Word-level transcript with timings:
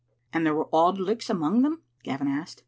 "And 0.33 0.43
there 0.47 0.55
were 0.55 0.65
Auld 0.71 0.97
Lichts 0.99 1.29
among 1.29 1.61
them?" 1.61 1.83
Gavin 2.01 2.27
asked. 2.27 2.59